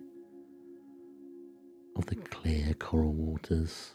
of 1.97 2.07
the 2.07 2.17
clear 2.17 2.75
coral 2.75 3.13
waters 3.13 3.95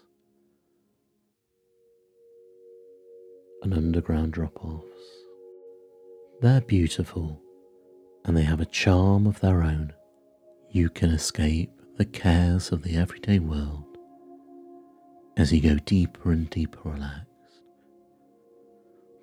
and 3.63 3.73
underground 3.73 4.33
drop 4.33 4.63
offs. 4.65 4.85
They're 6.41 6.61
beautiful 6.61 7.39
and 8.25 8.35
they 8.35 8.43
have 8.43 8.59
a 8.59 8.65
charm 8.65 9.27
of 9.27 9.39
their 9.39 9.61
own. 9.63 9.93
You 10.73 10.89
can 10.89 11.09
escape 11.09 11.69
the 11.97 12.05
cares 12.05 12.71
of 12.71 12.81
the 12.81 12.95
everyday 12.95 13.39
world 13.39 13.97
as 15.35 15.51
you 15.51 15.59
go 15.59 15.75
deeper 15.83 16.31
and 16.31 16.49
deeper 16.49 16.79
relaxed. 16.85 17.59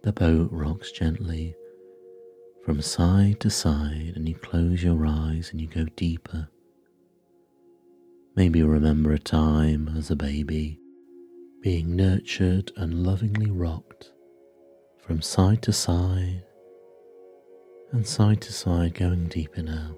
The 0.03 0.13
boat 0.13 0.51
rocks 0.53 0.93
gently 0.93 1.55
from 2.67 2.83
side 2.83 3.41
to 3.41 3.49
side, 3.49 4.13
and 4.15 4.29
you 4.29 4.35
close 4.35 4.83
your 4.83 5.07
eyes 5.07 5.49
and 5.51 5.59
you 5.59 5.69
go 5.69 5.87
deeper. 5.97 6.51
Maybe 8.37 8.63
remember 8.63 9.13
a 9.13 9.19
time 9.19 9.89
as 9.97 10.11
a 10.11 10.17
baby 10.17 10.79
being 11.63 11.97
nurtured 11.97 12.73
and 12.77 13.07
lovingly 13.07 13.51
rocked 13.51 14.13
from 14.99 15.23
side 15.23 15.63
to 15.63 15.73
side 15.73 16.45
and 17.93 18.07
side 18.07 18.43
to 18.43 18.53
side, 18.53 18.93
going 18.93 19.29
deeper 19.29 19.63
now. 19.63 19.97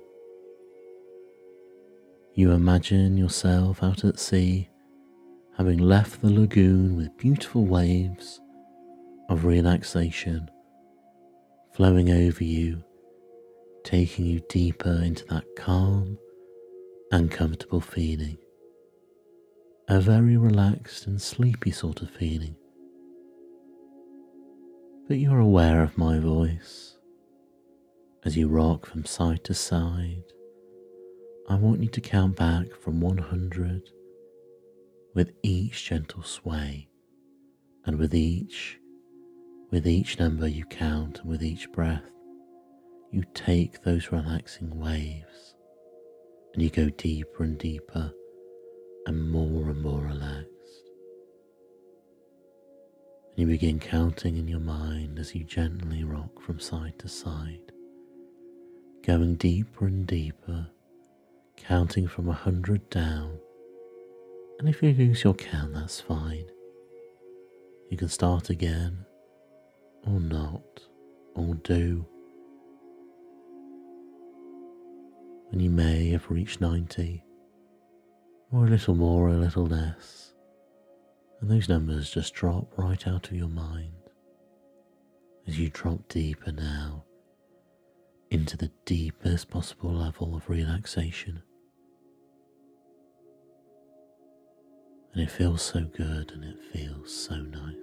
You 2.35 2.53
imagine 2.53 3.17
yourself 3.17 3.83
out 3.83 4.05
at 4.05 4.19
sea 4.19 4.69
having 5.57 5.79
left 5.79 6.23
the 6.23 6.31
lagoon 6.31 6.97
with 6.97 7.17
beautiful 7.19 7.65
waves 7.65 8.41
of 9.29 9.45
relaxation 9.45 10.51
flowing 11.75 12.11
over 12.11 12.45
you, 12.45 12.83
taking 13.85 14.27
you 14.27 14.41
deeper 14.49 15.03
into 15.03 15.25
that 15.27 15.45
calm 15.57 16.19
and 17.13 17.31
comfortable 17.31 17.81
feeling. 17.81 18.39
A 19.89 20.01
very 20.01 20.37
relaxed 20.37 21.07
and 21.07 21.21
sleepy 21.21 21.73
sort 21.73 22.01
of 22.01 22.11
feeling. 22.11 22.57
But 25.09 25.19
you're 25.19 25.41
aware 25.41 25.83
of 25.83 25.99
my 25.99 26.19
voice 26.21 26.97
as 28.25 28.37
you 28.37 28.49
rock 28.49 28.87
from 28.87 29.05
side 29.05 29.43
to 29.45 29.55
side. 29.55 30.23
I 31.51 31.57
want 31.57 31.83
you 31.83 31.89
to 31.89 32.01
count 32.01 32.37
back 32.37 32.77
from 32.77 33.01
100 33.01 33.91
with 35.17 35.33
each 35.43 35.85
gentle 35.85 36.23
sway, 36.23 36.87
and 37.85 37.99
with 37.99 38.15
each, 38.15 38.79
with 39.73 39.85
each 39.85 40.21
number 40.21 40.47
you 40.47 40.65
count, 40.67 41.19
and 41.19 41.29
with 41.29 41.43
each 41.43 41.73
breath, 41.73 42.09
you 43.11 43.25
take 43.35 43.83
those 43.83 44.13
relaxing 44.13 44.79
waves, 44.79 45.57
and 46.55 46.63
you 46.63 46.71
go 46.71 46.89
deeper 46.89 47.43
and 47.43 47.59
deeper, 47.59 48.13
and 49.07 49.33
more 49.33 49.71
and 49.71 49.83
more 49.83 50.03
relaxed. 50.03 50.89
And 53.31 53.39
you 53.39 53.47
begin 53.49 53.81
counting 53.81 54.37
in 54.37 54.47
your 54.47 54.61
mind 54.61 55.19
as 55.19 55.35
you 55.35 55.43
gently 55.43 56.05
rock 56.05 56.41
from 56.41 56.61
side 56.61 56.97
to 57.01 57.09
side, 57.09 57.73
going 59.03 59.35
deeper 59.35 59.89
and 59.89 60.07
deeper, 60.07 60.69
counting 61.67 62.07
from 62.09 62.29
a 62.29 62.33
hundred 62.33 62.89
down 62.91 63.39
And 64.59 64.69
if 64.69 64.83
you 64.83 64.93
lose 64.93 65.25
your 65.25 65.35
count, 65.35 65.73
that's 65.75 66.01
fine. 66.01 66.45
You 67.91 67.97
can 67.97 68.09
start 68.09 68.51
again, 68.51 69.07
or 70.07 70.21
not, 70.21 70.83
or 71.35 71.55
do. 71.55 72.07
And 75.51 75.63
you 75.63 75.71
may 75.71 76.11
have 76.11 76.31
reached 76.31 76.61
90, 76.61 77.25
or 78.53 78.67
a 78.67 78.71
little 78.71 78.95
more, 78.95 79.29
or 79.29 79.33
a 79.33 79.39
little 79.39 79.67
less. 79.67 80.35
And 81.41 81.51
those 81.51 81.69
numbers 81.69 82.11
just 82.11 82.35
drop 82.35 82.77
right 82.77 83.09
out 83.09 83.29
of 83.29 83.37
your 83.37 83.49
mind 83.49 83.95
as 85.49 85.59
you 85.59 85.71
drop 85.71 86.07
deeper 86.09 86.53
now 86.53 87.05
into 88.31 88.57
the 88.57 88.71
deepest 88.85 89.49
possible 89.49 89.93
level 89.93 90.37
of 90.37 90.49
relaxation. 90.49 91.43
And 95.13 95.23
it 95.23 95.31
feels 95.31 95.63
so 95.63 95.81
good 95.81 96.31
and 96.31 96.45
it 96.45 96.57
feels 96.73 97.13
so 97.13 97.37
nice. 97.37 97.75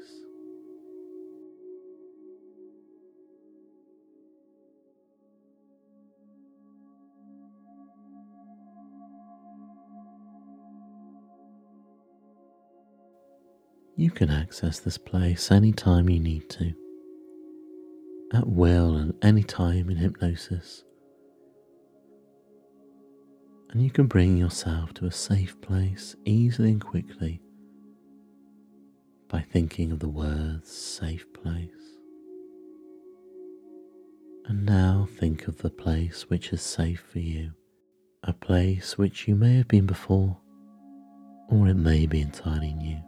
You 13.99 14.11
can 14.11 14.29
access 14.29 14.79
this 14.79 14.97
place 14.97 15.51
anytime 15.51 16.07
you 16.07 16.19
need 16.19 16.49
to, 16.51 16.71
at 18.31 18.47
will 18.47 18.95
and 18.95 19.15
any 19.23 19.41
time 19.41 19.89
in 19.89 19.97
hypnosis. 19.97 20.83
And 23.69 23.83
you 23.83 23.91
can 23.91 24.07
bring 24.07 24.37
yourself 24.37 24.93
to 24.95 25.05
a 25.05 25.11
safe 25.11 25.59
place 25.59 26.15
easily 26.23 26.71
and 26.71 26.83
quickly 26.83 27.41
by 29.27 29.41
thinking 29.41 29.91
of 29.91 29.99
the 29.99 30.07
words 30.07 30.71
safe 30.71 31.25
place. 31.33 31.69
And 34.45 34.65
now 34.65 35.09
think 35.19 35.49
of 35.49 35.57
the 35.57 35.69
place 35.69 36.29
which 36.29 36.53
is 36.53 36.61
safe 36.61 37.03
for 37.11 37.19
you, 37.19 37.51
a 38.23 38.31
place 38.31 38.97
which 38.97 39.27
you 39.27 39.35
may 39.35 39.57
have 39.57 39.67
been 39.67 39.85
before, 39.85 40.37
or 41.49 41.67
it 41.67 41.75
may 41.75 42.05
be 42.05 42.21
entirely 42.21 42.73
new. 42.73 43.01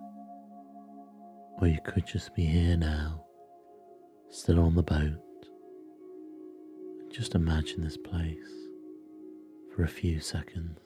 Or 1.61 1.67
you 1.67 1.79
could 1.85 2.05
just 2.05 2.35
be 2.35 2.43
here 2.43 2.75
now, 2.75 3.23
still 4.29 4.59
on 4.59 4.75
the 4.75 4.83
boat. 4.83 5.21
Just 7.09 7.33
imagine 7.35 7.81
this 7.81 7.97
place 7.97 8.58
for 9.79 9.85
a 9.85 9.87
few 9.87 10.19
seconds. 10.19 10.77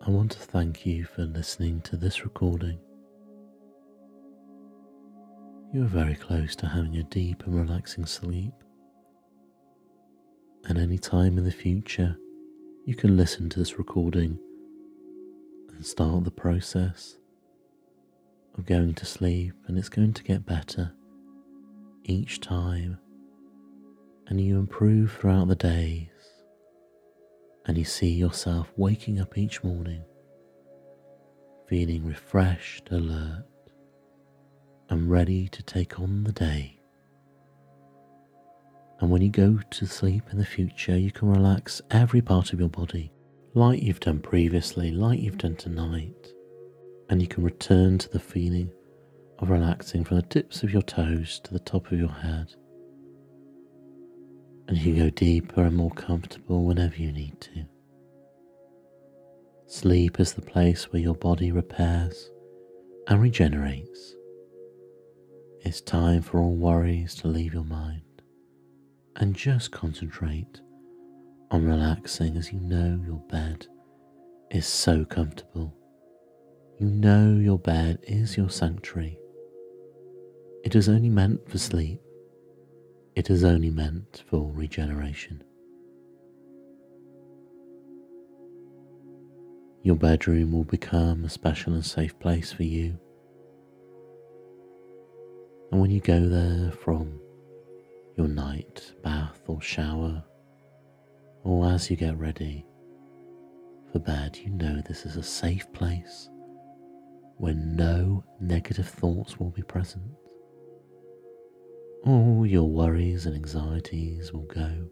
I 0.00 0.08
want 0.08 0.32
to 0.32 0.38
thank 0.38 0.86
you 0.86 1.04
for 1.04 1.24
listening 1.24 1.82
to 1.82 1.98
this 1.98 2.24
recording. 2.24 2.78
You 5.74 5.82
are 5.82 5.88
very 5.88 6.14
close 6.14 6.56
to 6.56 6.66
having 6.66 6.96
a 6.96 7.02
deep 7.02 7.44
and 7.44 7.54
relaxing 7.54 8.06
sleep. 8.06 8.54
And 10.64 10.78
any 10.78 10.96
time 10.96 11.36
in 11.36 11.44
the 11.44 11.50
future, 11.50 12.16
you 12.86 12.94
can 12.94 13.16
listen 13.16 13.48
to 13.50 13.58
this 13.58 13.78
recording 13.78 14.38
and 15.74 15.84
start 15.84 16.24
the 16.24 16.30
process 16.30 17.16
of 18.56 18.64
going 18.64 18.94
to 18.94 19.04
sleep, 19.04 19.52
and 19.66 19.76
it's 19.76 19.88
going 19.88 20.12
to 20.12 20.22
get 20.22 20.46
better 20.46 20.92
each 22.04 22.40
time. 22.40 22.98
And 24.28 24.40
you 24.40 24.58
improve 24.58 25.12
throughout 25.12 25.48
the 25.48 25.56
days, 25.56 26.08
and 27.66 27.76
you 27.76 27.84
see 27.84 28.10
yourself 28.10 28.72
waking 28.76 29.20
up 29.20 29.36
each 29.36 29.62
morning 29.62 30.04
feeling 31.68 32.06
refreshed, 32.06 32.88
alert 32.92 33.44
and 34.88 35.10
ready 35.10 35.48
to 35.48 35.62
take 35.64 35.98
on 35.98 36.22
the 36.22 36.30
day. 36.32 36.75
And 39.00 39.10
when 39.10 39.22
you 39.22 39.28
go 39.28 39.60
to 39.70 39.86
sleep 39.86 40.24
in 40.32 40.38
the 40.38 40.44
future, 40.44 40.96
you 40.96 41.12
can 41.12 41.28
relax 41.28 41.82
every 41.90 42.22
part 42.22 42.52
of 42.52 42.60
your 42.60 42.68
body, 42.68 43.12
like 43.54 43.82
you've 43.82 44.00
done 44.00 44.20
previously, 44.20 44.90
like 44.90 45.20
you've 45.20 45.38
done 45.38 45.56
tonight. 45.56 46.32
And 47.08 47.20
you 47.20 47.28
can 47.28 47.44
return 47.44 47.98
to 47.98 48.08
the 48.08 48.18
feeling 48.18 48.70
of 49.38 49.50
relaxing 49.50 50.02
from 50.02 50.16
the 50.16 50.22
tips 50.22 50.62
of 50.62 50.72
your 50.72 50.82
toes 50.82 51.40
to 51.44 51.52
the 51.52 51.60
top 51.60 51.92
of 51.92 51.98
your 51.98 52.08
head. 52.08 52.54
And 54.68 54.78
you 54.78 54.94
can 54.94 55.02
go 55.04 55.10
deeper 55.10 55.62
and 55.62 55.76
more 55.76 55.92
comfortable 55.92 56.64
whenever 56.64 56.96
you 56.96 57.12
need 57.12 57.40
to. 57.42 57.66
Sleep 59.66 60.18
is 60.18 60.32
the 60.32 60.42
place 60.42 60.90
where 60.92 61.02
your 61.02 61.14
body 61.14 61.52
repairs 61.52 62.30
and 63.08 63.20
regenerates 63.20 64.16
it's 65.66 65.80
time 65.80 66.22
for 66.22 66.38
all 66.38 66.54
worries 66.54 67.16
to 67.16 67.26
leave 67.26 67.52
your 67.52 67.64
mind 67.64 68.05
and 69.16 69.34
just 69.34 69.70
concentrate 69.70 70.60
on 71.50 71.64
relaxing 71.64 72.36
as 72.36 72.52
you 72.52 72.60
know 72.60 73.00
your 73.04 73.22
bed 73.28 73.66
is 74.50 74.66
so 74.66 75.04
comfortable. 75.04 75.74
You 76.78 76.88
know 76.88 77.38
your 77.40 77.58
bed 77.58 77.98
is 78.02 78.36
your 78.36 78.50
sanctuary. 78.50 79.18
It 80.64 80.74
is 80.74 80.88
only 80.88 81.08
meant 81.08 81.48
for 81.50 81.58
sleep. 81.58 82.00
It 83.14 83.30
is 83.30 83.44
only 83.44 83.70
meant 83.70 84.24
for 84.28 84.52
regeneration. 84.52 85.42
Your 89.82 89.96
bedroom 89.96 90.52
will 90.52 90.64
become 90.64 91.24
a 91.24 91.30
special 91.30 91.72
and 91.72 91.86
safe 91.86 92.18
place 92.18 92.52
for 92.52 92.64
you 92.64 92.98
and 95.70 95.80
when 95.80 95.90
you 95.90 96.00
go 96.00 96.20
there 96.20 96.70
from 96.70 97.20
your 98.16 98.28
night 98.28 98.92
bath 99.02 99.40
or 99.46 99.60
shower, 99.60 100.24
or 101.44 101.70
as 101.70 101.90
you 101.90 101.96
get 101.96 102.16
ready 102.18 102.64
for 103.92 103.98
bed, 103.98 104.38
you 104.42 104.50
know 104.50 104.80
this 104.82 105.04
is 105.04 105.16
a 105.16 105.22
safe 105.22 105.70
place 105.72 106.28
where 107.36 107.54
no 107.54 108.24
negative 108.40 108.88
thoughts 108.88 109.38
will 109.38 109.50
be 109.50 109.62
present. 109.62 110.04
All 112.04 112.46
your 112.46 112.68
worries 112.68 113.26
and 113.26 113.34
anxieties 113.34 114.32
will 114.32 114.46
go, 114.46 114.88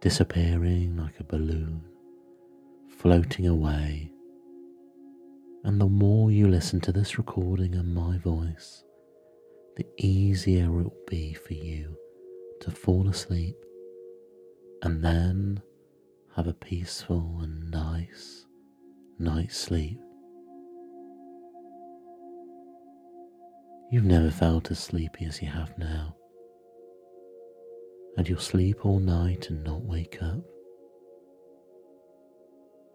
disappearing 0.00 0.96
like 0.96 1.18
a 1.20 1.24
balloon, 1.24 1.82
floating 2.98 3.46
away 3.46 4.12
and 5.64 5.80
the 5.80 5.86
more 5.86 6.30
you 6.30 6.48
listen 6.48 6.80
to 6.80 6.92
this 6.92 7.18
recording 7.18 7.74
and 7.76 7.94
my 7.94 8.18
voice, 8.18 8.82
the 9.76 9.86
easier 9.98 10.64
it 10.64 10.70
will 10.70 10.94
be 11.08 11.34
for 11.34 11.54
you 11.54 11.96
to 12.60 12.70
fall 12.70 13.08
asleep 13.08 13.56
and 14.82 15.04
then 15.04 15.62
have 16.36 16.46
a 16.46 16.52
peaceful 16.52 17.40
and 17.42 17.70
nice 17.70 18.46
night's 19.18 19.56
sleep. 19.56 19.98
You've 23.90 24.04
never 24.04 24.30
felt 24.30 24.70
as 24.70 24.78
sleepy 24.78 25.26
as 25.26 25.42
you 25.42 25.48
have 25.48 25.76
now, 25.76 26.16
and 28.16 28.26
you'll 28.28 28.38
sleep 28.38 28.86
all 28.86 28.98
night 28.98 29.50
and 29.50 29.62
not 29.62 29.82
wake 29.82 30.18
up 30.22 30.42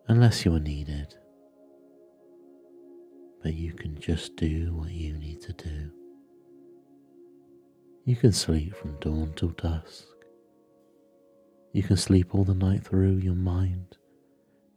unless 0.07 0.43
you 0.43 0.55
are 0.55 0.59
needed 0.59 1.13
but 3.47 3.53
you 3.53 3.73
can 3.73 3.97
just 3.99 4.35
do 4.35 4.73
what 4.73 4.91
you 4.91 5.13
need 5.13 5.41
to 5.41 5.53
do. 5.53 5.89
You 8.07 8.15
can 8.15 8.31
sleep 8.31 8.73
from 8.73 8.95
dawn 9.01 9.33
till 9.35 9.49
dusk. 9.49 10.07
You 11.73 11.83
can 11.83 11.97
sleep 11.97 12.33
all 12.33 12.45
the 12.45 12.53
night 12.53 12.85
through. 12.85 13.17
Your 13.17 13.35
mind 13.35 13.97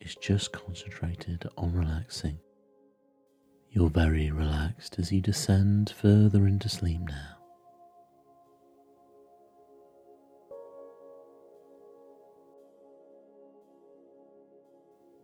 is 0.01 0.17
just 0.17 0.51
concentrated 0.51 1.47
on 1.57 1.73
relaxing. 1.73 2.41
You're 3.71 3.89
very 3.89 4.33
relaxed 4.33 4.99
as 4.99 5.13
you 5.13 5.21
descend 5.21 5.95
further 5.97 6.49
into 6.49 6.69
sleep 6.69 7.03
now. 7.03 7.37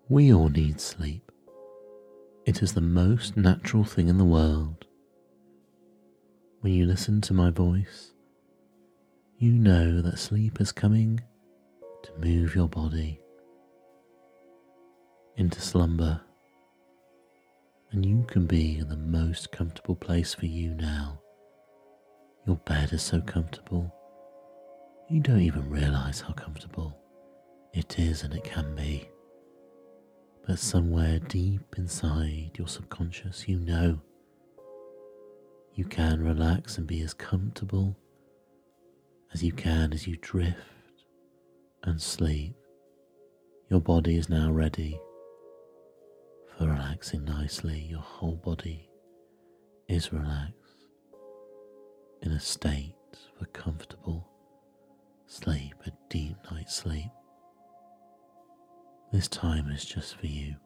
We 0.09 0.33
all 0.33 0.51
need 0.51 0.81
sleep. 0.81 1.33
It 2.45 2.63
is 2.63 2.75
the 2.75 2.81
most 2.81 3.37
natural 3.37 3.83
thing 3.83 4.07
in 4.07 4.19
the 4.19 4.25
world. 4.25 4.87
When 6.67 6.75
you 6.75 6.87
listen 6.87 7.21
to 7.21 7.33
my 7.33 7.51
voice, 7.51 8.11
you 9.39 9.53
know 9.53 10.03
that 10.03 10.19
sleep 10.19 10.61
is 10.61 10.73
coming 10.73 11.21
to 12.03 12.11
move 12.19 12.57
your 12.57 12.67
body 12.67 13.21
into 15.37 15.61
slumber 15.61 16.21
and 17.93 18.05
you 18.05 18.25
can 18.27 18.47
be 18.47 18.79
in 18.79 18.89
the 18.89 18.97
most 18.97 19.53
comfortable 19.53 19.95
place 19.95 20.35
for 20.35 20.47
you 20.47 20.75
now. 20.75 21.21
Your 22.49 22.57
bed 22.57 22.93
is 22.93 23.03
so 23.03 23.21
comfortable, 23.21 23.95
you 25.09 25.21
don't 25.21 25.43
even 25.43 25.71
realize 25.71 26.21
how 26.21 26.33
comfortable 26.33 26.99
it 27.75 27.97
is 27.97 28.25
and 28.25 28.35
it 28.35 28.43
can 28.43 28.75
be. 28.75 29.09
But 30.45 30.59
somewhere 30.59 31.21
deep 31.21 31.77
inside 31.79 32.59
your 32.59 32.67
subconscious, 32.67 33.47
you 33.47 33.61
know 33.61 34.01
you 35.77 35.85
can 35.85 36.25
relax 36.25 36.79
and 36.79 36.87
be 36.87 37.03
as 37.03 37.13
comfortable 37.13 37.95
as 39.35 39.43
you 39.43 39.53
can 39.53 39.93
as 39.93 40.07
you 40.07 40.17
drift 40.23 40.57
and 41.85 42.01
sleep. 42.01 42.55
Your 43.71 43.81
body 43.81 44.17
is 44.17 44.31
now 44.31 44.51
ready 44.51 44.99
for 46.57 46.65
relaxing 46.65 47.27
nicely. 47.27 47.79
Your 47.91 48.01
whole 48.01 48.37
body 48.37 48.89
is 49.87 50.15
relaxed 50.15 50.87
in 52.23 52.33
a 52.33 52.41
state 52.41 52.95
for 53.39 53.45
comfortable 53.47 54.27
sleep, 55.27 55.75
a 55.85 55.91
deep 56.09 56.39
night's 56.51 56.75
sleep. 56.75 57.11
This 59.13 59.29
time 59.29 59.71
is 59.71 59.85
just 59.85 60.17
for 60.19 60.27
you. 60.27 60.57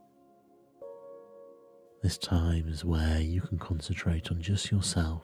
This 2.03 2.17
time 2.17 2.67
is 2.67 2.83
where 2.83 3.21
you 3.21 3.43
can 3.43 3.59
concentrate 3.59 4.31
on 4.31 4.41
just 4.41 4.71
yourself 4.71 5.23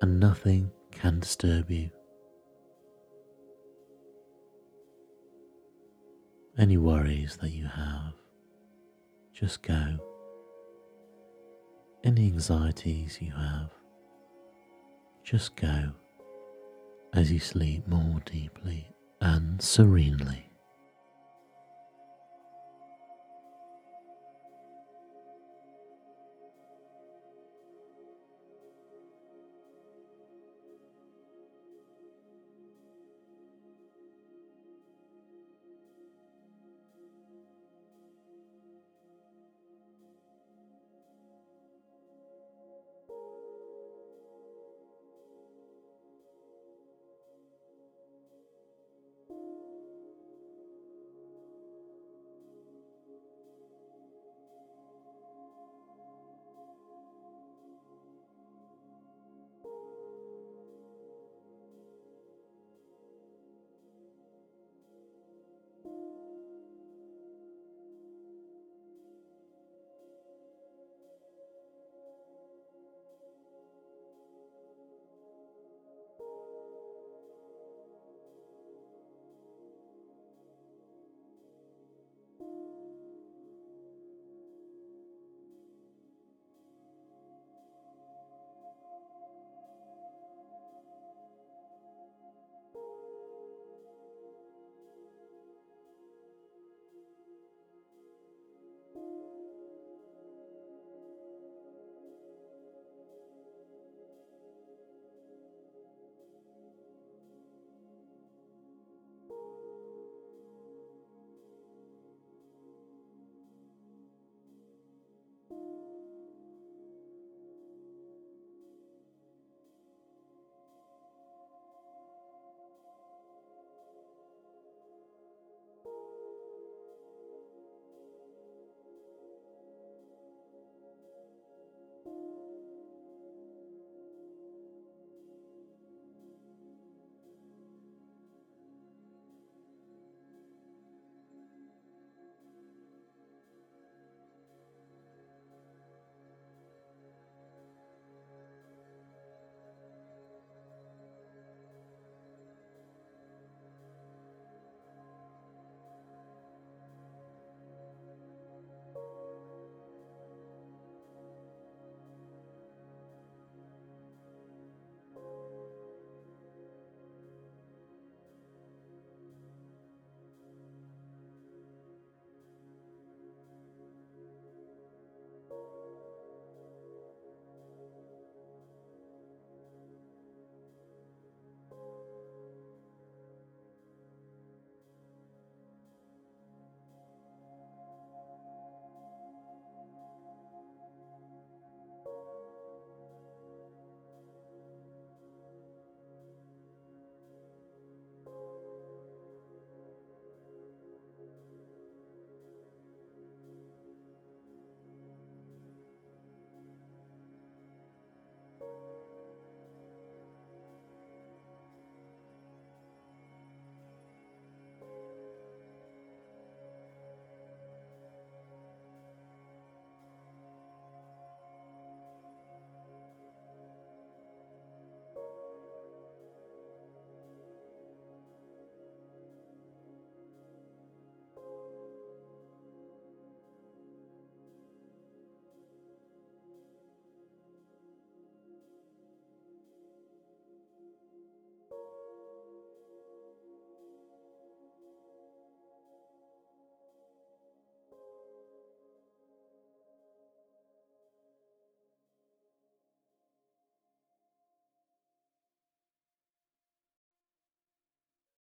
and 0.00 0.20
nothing 0.20 0.70
can 0.92 1.18
disturb 1.18 1.68
you. 1.68 1.90
Any 6.56 6.76
worries 6.76 7.38
that 7.38 7.50
you 7.50 7.66
have, 7.66 8.12
just 9.32 9.62
go. 9.62 9.98
Any 12.04 12.26
anxieties 12.26 13.18
you 13.20 13.32
have, 13.32 13.70
just 15.24 15.56
go 15.56 15.92
as 17.14 17.32
you 17.32 17.40
sleep 17.40 17.88
more 17.88 18.20
deeply 18.24 18.86
and 19.20 19.60
serenely. 19.60 20.51